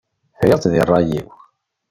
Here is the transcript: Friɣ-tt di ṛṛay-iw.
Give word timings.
Friɣ-tt 0.37 0.69
di 0.73 0.81
ṛṛay-iw. 0.87 1.27